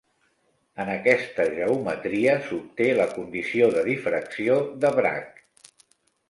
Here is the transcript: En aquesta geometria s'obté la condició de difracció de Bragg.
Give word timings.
En 0.85 0.87
aquesta 0.93 1.43
geometria 1.57 2.33
s'obté 2.47 2.87
la 3.01 3.07
condició 3.13 3.69
de 3.77 3.85
difracció 3.91 4.57
de 4.87 4.93
Bragg. 4.99 5.39